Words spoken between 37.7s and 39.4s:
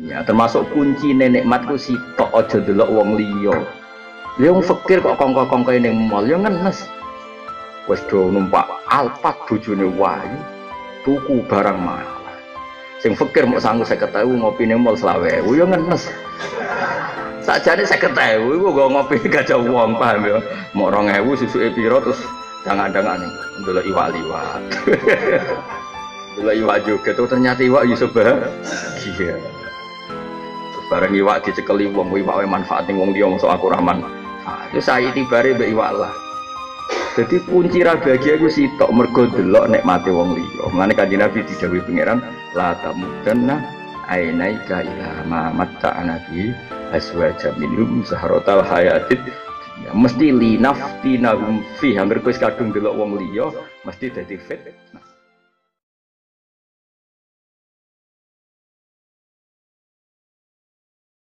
ra bahagia iku sitok mergo